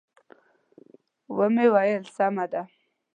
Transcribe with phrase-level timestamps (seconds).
[1.35, 2.61] و مې ویل: سمه ده.